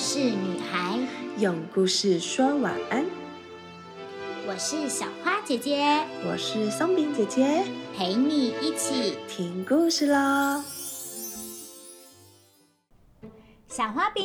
[0.00, 0.98] 事女孩，
[1.36, 3.04] 用故事说晚安。
[4.48, 5.84] 我是小花姐姐，
[6.26, 7.62] 我是松饼姐姐，
[7.94, 10.64] 陪你一起听故事喽。
[13.68, 14.24] 小花饼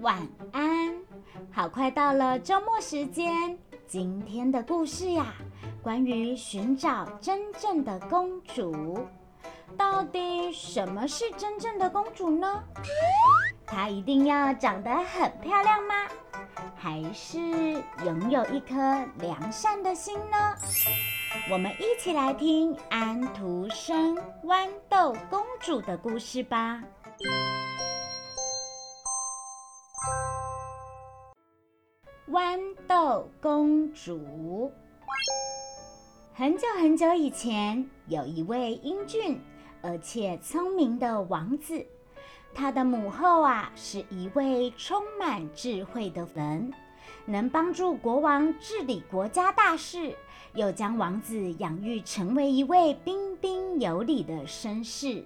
[0.00, 0.94] 晚安，
[1.50, 3.58] 好快到了周末时间。
[3.88, 5.34] 今天的故事呀，
[5.82, 8.96] 关于寻找真正的公主。
[9.76, 12.62] 到底什么是真正的公主呢？
[13.66, 15.94] 她一定要长得很漂亮吗？
[16.76, 17.38] 还是
[18.04, 18.74] 拥有一颗
[19.18, 20.54] 良善的心呢？
[21.50, 26.82] 我们一起来听安徒生《豌豆公主》的故事吧。
[32.30, 34.72] 豌豆公主。
[36.32, 39.40] 很久很久以前，有一位英俊
[39.82, 41.84] 而且聪明的王子。
[42.54, 46.72] 他的母后啊，是一位充满智慧的人，
[47.24, 50.14] 能帮助国王治理国家大事，
[50.54, 55.24] 又将王子养育成为一位彬彬有礼的绅士。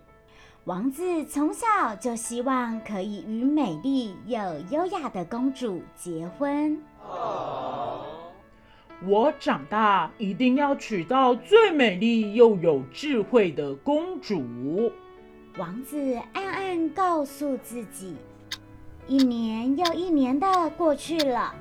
[0.64, 4.39] 王子从小就希望可以与美丽又
[4.70, 6.78] 优雅的公主结婚。
[9.06, 14.92] 我长大一定要娶到最美丽又有智慧的公主。
[15.56, 18.17] 王子暗暗告诉自己，
[19.06, 21.55] 一年又一年的过去了，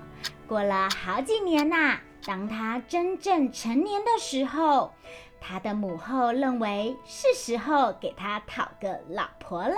[0.47, 1.99] 过了好几年呐。
[2.25, 4.93] 当他真正成年的时候，
[5.41, 9.75] 他的母后认为是时候给他讨个老婆了。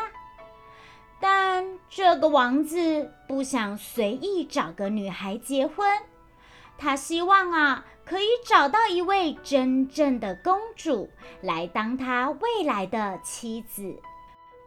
[1.19, 5.87] 但这个王子不想随意找个女孩结婚，
[6.77, 7.85] 他希望啊。
[8.03, 13.95] 可以找到一位真正的公主来当他未来的妻子。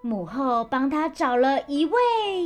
[0.06, 1.98] 母后帮他找了一位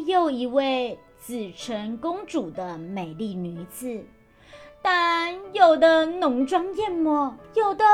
[0.07, 4.05] 又一位自称公主的美丽女子，
[4.81, 7.85] 但有的浓妆艳抹，有的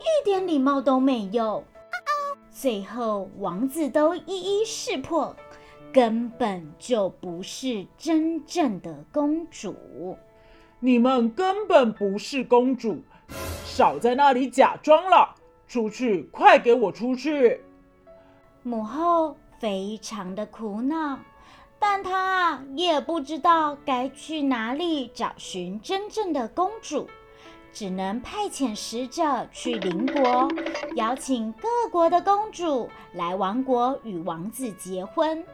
[0.00, 1.62] 一点礼貌都没有。
[2.50, 5.36] 最后，王子都一一识破，
[5.92, 10.18] 根本就不是真正的公主。
[10.80, 13.00] 你们根本不是公主，
[13.64, 15.36] 少在那里假装了！
[15.68, 17.60] 出去，快给我出去！
[18.62, 21.18] 母后非常的苦恼，
[21.78, 27.08] 但她也不知道该去哪里找寻真正的公主，
[27.72, 30.48] 只能派遣使者去邻国，
[30.96, 35.44] 邀请各国的公主来王国与王子结婚。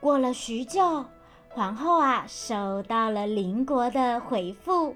[0.00, 1.04] 过了许久。
[1.50, 4.94] 皇后啊，收到了邻国的回复，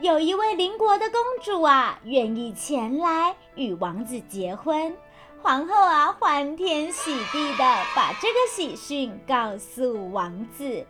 [0.00, 4.96] 有一位邻国的公主啊，愿意前来与王子结婚。
[5.40, 10.84] 皇后啊，欢天喜地的把这个喜讯告诉王子：“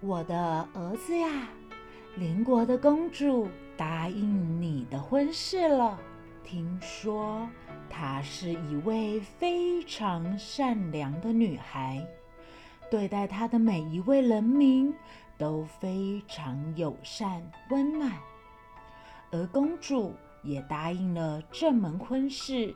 [0.00, 1.48] 我的儿子呀，
[2.14, 5.98] 邻国的公主答应你的婚事了。
[6.44, 7.46] 听说
[7.90, 12.06] 她是一位非常善良的女孩。”
[12.88, 14.94] 对待她的每一位人民
[15.36, 18.12] 都非常友善温暖，
[19.32, 20.14] 而公主
[20.44, 22.74] 也答应了这门婚事，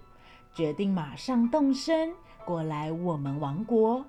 [0.57, 2.15] 决定马上动身
[2.47, 4.03] 过来我们王国。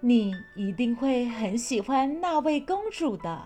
[0.00, 3.42] 你一定会很喜欢那位公主的。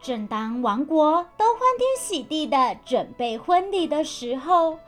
[0.00, 4.78] 正当王国都欢天喜地的准备婚礼的时候，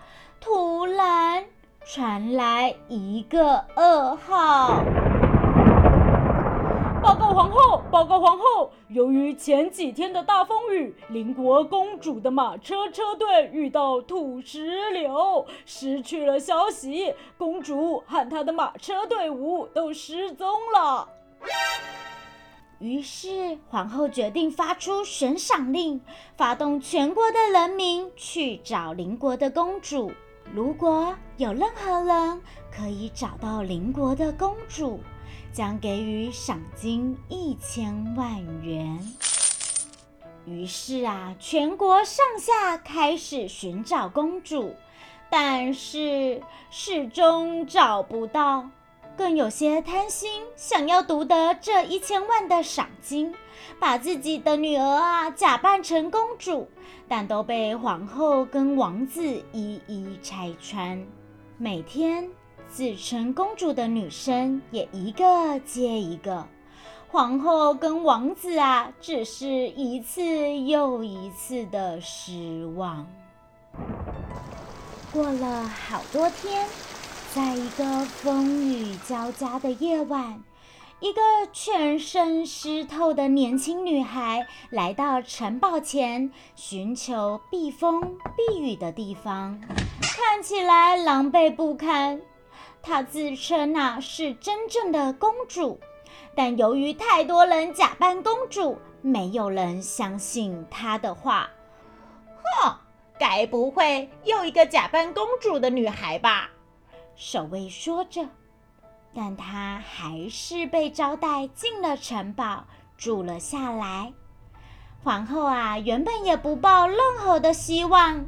[0.40, 1.44] 突然
[1.84, 4.82] 传来一个噩耗。
[7.02, 8.70] 报告皇后，报告皇后！
[8.86, 17.12] 由于前几天的大风雨，邻国公主的马车车队遇到土石流，失去了消息。
[17.36, 21.08] 公主和她的马车队伍都失踪了。
[22.78, 26.00] 于是，皇后决定发出悬赏令，
[26.36, 30.12] 发动全国的人民去找邻国的公主。
[30.54, 32.40] 如果有任何人
[32.70, 35.00] 可以找到邻国的公主，
[35.52, 38.98] 将给予赏金一千万元。
[40.46, 44.74] 于是啊，全国上下开始寻找公主，
[45.30, 48.68] 但是始终找不到。
[49.14, 53.34] 更有些贪心，想要独得这一千万的赏金，
[53.78, 56.66] 把自己的女儿啊假扮成公主，
[57.06, 59.22] 但都被皇后跟王子
[59.52, 61.06] 一一拆穿。
[61.58, 62.28] 每天。
[62.72, 66.46] 自称公主的女生也一个接一个，
[67.06, 73.06] 皇后跟王子啊，只是一次又一次的失望。
[75.12, 76.66] 过了好多天，
[77.34, 80.42] 在一个风雨交加的夜晚，
[81.00, 81.20] 一个
[81.52, 88.00] 全身湿透的年轻女孩来到城堡前，寻求避风
[88.34, 89.60] 避雨的地方，
[90.00, 92.22] 看起来狼狈不堪。
[92.82, 95.78] 她自称啊是真正的公主，
[96.34, 101.48] 但由于太多人假扮公主，没有人相信她的话。
[102.42, 102.76] 哼，
[103.18, 106.50] 该不会又一个假扮公主的女孩吧？
[107.14, 108.28] 守卫说着。
[109.14, 112.64] 但她还是被招待进了城堡，
[112.96, 114.12] 住了下来。
[115.04, 118.24] 皇后啊，原本也不抱任何的希望，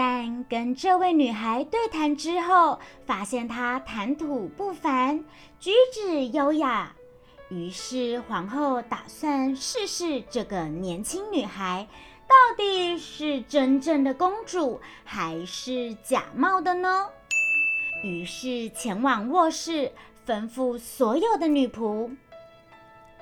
[0.00, 5.24] 但跟这位女孩对谈之后，发现她谈吐不凡，
[5.58, 6.94] 举止优雅。
[7.48, 11.84] 于是皇后打算试试这个年轻女孩
[12.28, 17.08] 到底是真正的公主，还是假冒的呢？
[18.04, 19.90] 于是前往卧室。
[20.24, 22.08] 吩咐所有的女仆：“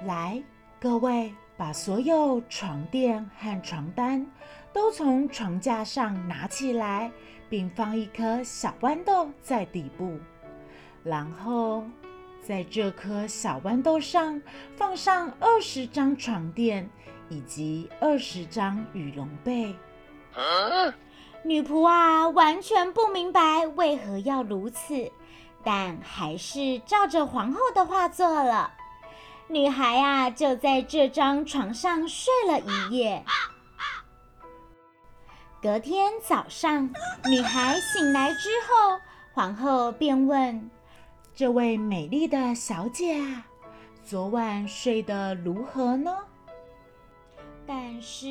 [0.04, 0.42] 来，
[0.78, 4.26] 各位，把所有床垫和床单
[4.76, 7.10] 都从床架上拿起来，
[7.48, 10.18] 并放一颗小豌豆在底部。
[11.02, 11.82] 然后，
[12.42, 14.42] 在这颗小豌豆上
[14.76, 16.86] 放上二十张床垫
[17.30, 19.74] 以及二十张羽绒被。”
[21.42, 25.10] 女仆啊，完全不明白为何要如此。
[25.64, 28.74] 但还是照着皇后的话做了。
[29.48, 33.24] 女孩啊，就在这张床上睡了一夜。
[35.66, 36.88] 隔天早上，
[37.28, 39.00] 女孩醒来之后，
[39.34, 40.70] 皇后便问
[41.34, 43.44] ：“这位美丽的小姐啊，
[44.04, 46.16] 昨晚睡得如何呢？”
[47.66, 48.28] 但是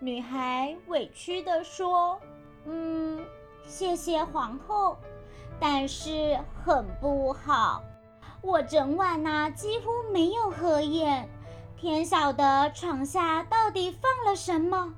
[0.00, 2.18] 女孩委屈地说
[2.66, 3.24] ：“嗯，
[3.64, 4.96] 谢谢皇后。”
[5.60, 7.80] 但是很不好，
[8.42, 11.28] 我整晚呐几乎没有合眼，
[11.76, 14.92] 天晓得床下到底放了什么。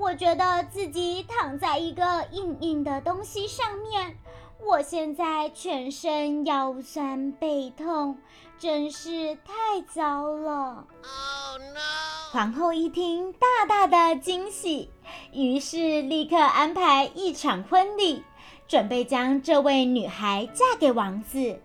[0.00, 4.16] 我觉得自己躺在一个硬硬的东西上面，
[4.58, 8.16] 我现在全身腰酸背痛，
[8.58, 10.86] 真是太糟了。
[11.02, 12.32] Oh no！
[12.32, 14.90] 皇后一听，大大的惊喜，
[15.32, 18.24] 于是立刻安排一场婚礼。
[18.66, 21.60] 准备将这位女孩嫁给王子。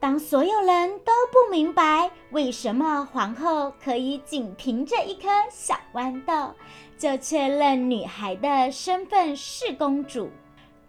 [0.00, 6.54] 当所有人都不明白为什么皇后可以仅凭着一颗小豌豆
[6.96, 10.30] 就确认女孩的身份是公主，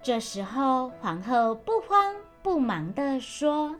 [0.01, 3.75] 这时候皇后不慌不忙地说：“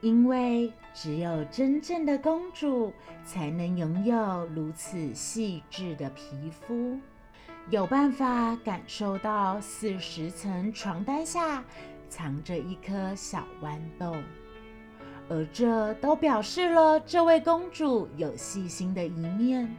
[0.00, 2.92] 因为只有真正的公主
[3.24, 6.98] 才能拥有如此细致的皮肤。”
[7.70, 11.64] 有办法感受到四十层床单下
[12.08, 14.14] 藏着一颗小豌豆，
[15.28, 19.74] 而这都表示了这位公主有细心的一面，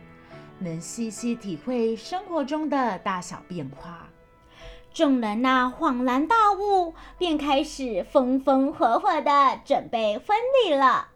[0.59, 4.09] 能细细体会生活中的大小变化。
[4.93, 11.09] 众人呐恍然大悟，便开始风风火火的准备婚礼了。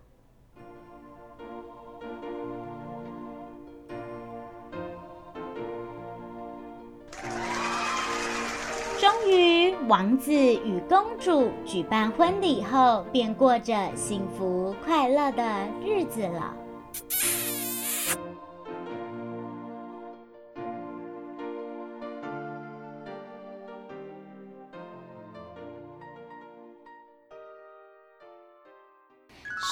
[9.00, 16.54] 终于王子与公主举办婚礼后，便过着幸福快乐的日子了。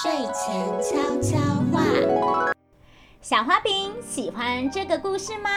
[0.02, 1.38] 睡前悄悄
[1.70, 2.52] 话，
[3.20, 5.50] 小花饼喜欢这个故事吗？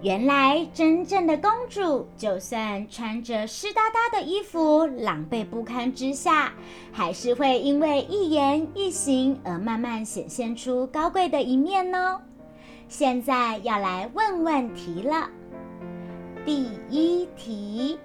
[0.00, 6.52] 原来，真正的公主，就算穿着湿哒哒的衣服，狼狈不堪之下，
[6.92, 12.20] 还是会因为一言一行而慢慢显现出高贵的一面呢。
[12.86, 15.28] 现在要来问问题了。
[16.44, 17.98] 第一题，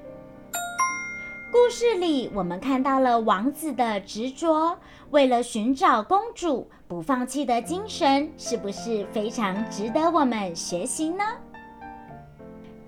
[1.52, 4.76] 故事里我们看到了王子的执着，
[5.12, 11.24] 为了寻找公主不放弃的精神，是不是非常值得我们学习呢？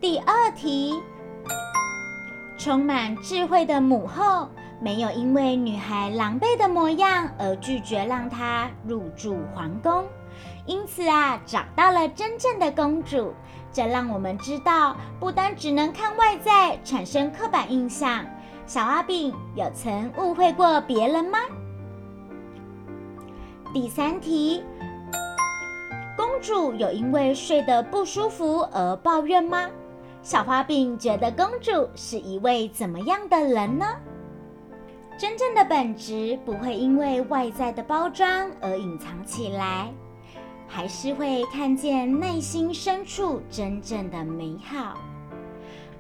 [0.07, 1.01] 第二题，
[2.59, 4.47] 充满智慧的母后
[4.79, 10.05] 没有因为女孩狼狈的模样而拒绝让她入住皇宫，
[10.67, 13.33] 因此啊，找到了真正的公主。
[13.73, 18.23] 这让我们知道，不单只能看外在产生刻板印象。
[18.67, 21.39] 小阿炳有曾误会过别人吗？
[23.73, 24.63] 第三题，
[26.15, 29.67] 公主有因为睡得不舒服而抱怨吗？
[30.25, 33.85] 小花饼觉得公主是一位怎么样的人呢？
[35.19, 39.93] 真正的本质不会因为外在的包装而隐藏起来，
[40.67, 44.97] 还是会看见内心深处真正的美好。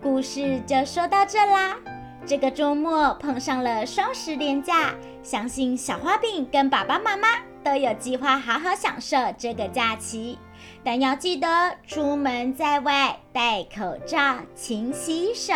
[0.01, 1.77] 故事就说到这啦。
[2.25, 7.27] 这个周末碰上了双十连假，相信小花饼跟爸爸妈妈
[7.63, 10.39] 都有计划好好享受这个假期。
[10.83, 15.53] 但要记得出门在外戴口罩、勤洗手，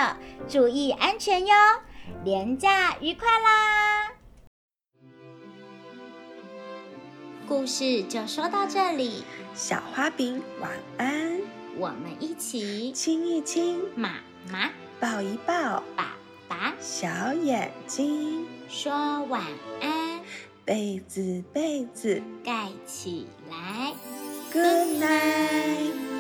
[0.47, 1.55] 注意安全哟。
[2.23, 4.11] 廉假愉快啦！
[7.47, 9.23] 故事就说到这里，
[9.55, 11.39] 小花饼晚安，
[11.77, 14.15] 我们一起亲一亲，妈
[14.51, 16.15] 妈抱一抱，爸
[16.47, 19.41] 爸小眼睛，说晚
[19.81, 20.21] 安，
[20.65, 23.93] 被子被子盖起来。
[24.51, 26.18] ，Good night。